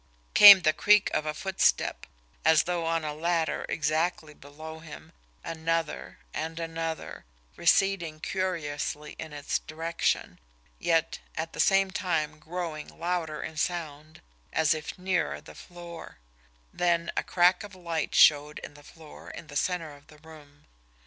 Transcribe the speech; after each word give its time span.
Came 0.33 0.61
the 0.61 0.73
creak 0.73 1.11
of 1.13 1.27
a 1.27 1.33
footstep, 1.35 2.07
as 2.43 2.63
though 2.63 2.87
on 2.87 3.03
a 3.05 3.13
ladder 3.13 3.67
exactly 3.69 4.33
below 4.33 4.79
him, 4.79 5.11
another, 5.43 6.17
and 6.33 6.59
another, 6.59 7.23
receding 7.55 8.19
curiously 8.19 9.15
in 9.19 9.31
its 9.31 9.59
direction, 9.59 10.39
yet 10.79 11.19
at 11.35 11.53
the 11.53 11.59
same 11.59 11.91
time 11.91 12.39
growing 12.39 12.87
louder 12.87 13.43
in 13.43 13.57
sound 13.57 14.21
as 14.51 14.73
if 14.73 14.97
nearer 14.97 15.39
the 15.39 15.53
floor 15.53 16.17
then 16.73 17.11
a 17.15 17.21
crack 17.21 17.63
of 17.63 17.75
light 17.75 18.15
showed 18.15 18.57
in 18.63 18.73
the 18.73 18.81
floor 18.81 19.29
in 19.29 19.45
the 19.45 19.55
centre 19.55 19.95
of 19.95 20.07
the 20.07 20.17
room. 20.17 20.65